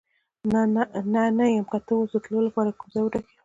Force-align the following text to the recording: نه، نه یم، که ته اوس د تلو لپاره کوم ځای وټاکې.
نه، 1.13 1.23
نه 1.37 1.45
یم، 1.53 1.65
که 1.71 1.77
ته 1.85 1.93
اوس 1.97 2.09
د 2.13 2.17
تلو 2.25 2.39
لپاره 2.47 2.69
کوم 2.79 2.87
ځای 2.93 3.01
وټاکې. 3.03 3.33